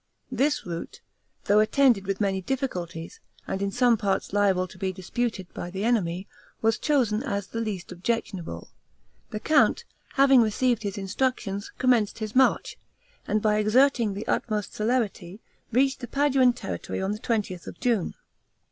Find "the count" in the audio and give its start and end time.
9.29-9.85